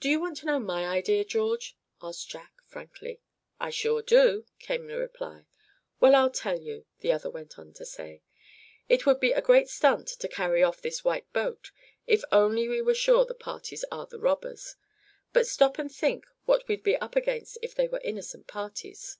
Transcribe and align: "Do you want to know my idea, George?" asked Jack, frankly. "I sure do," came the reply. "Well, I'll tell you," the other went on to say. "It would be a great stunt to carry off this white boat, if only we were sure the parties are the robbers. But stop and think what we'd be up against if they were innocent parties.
"Do 0.00 0.10
you 0.10 0.20
want 0.20 0.36
to 0.36 0.44
know 0.44 0.58
my 0.60 0.86
idea, 0.86 1.24
George?" 1.24 1.78
asked 2.02 2.28
Jack, 2.28 2.52
frankly. 2.66 3.22
"I 3.58 3.70
sure 3.70 4.02
do," 4.02 4.44
came 4.58 4.86
the 4.86 4.98
reply. 4.98 5.46
"Well, 5.98 6.14
I'll 6.14 6.28
tell 6.28 6.60
you," 6.60 6.84
the 7.00 7.10
other 7.12 7.30
went 7.30 7.58
on 7.58 7.72
to 7.72 7.86
say. 7.86 8.20
"It 8.90 9.06
would 9.06 9.18
be 9.18 9.32
a 9.32 9.40
great 9.40 9.70
stunt 9.70 10.08
to 10.08 10.28
carry 10.28 10.62
off 10.62 10.82
this 10.82 11.04
white 11.04 11.32
boat, 11.32 11.70
if 12.06 12.22
only 12.30 12.68
we 12.68 12.82
were 12.82 12.92
sure 12.92 13.24
the 13.24 13.32
parties 13.32 13.82
are 13.90 14.04
the 14.06 14.20
robbers. 14.20 14.76
But 15.32 15.46
stop 15.46 15.78
and 15.78 15.90
think 15.90 16.26
what 16.44 16.68
we'd 16.68 16.82
be 16.82 16.96
up 16.98 17.16
against 17.16 17.56
if 17.62 17.74
they 17.74 17.88
were 17.88 18.00
innocent 18.04 18.46
parties. 18.46 19.16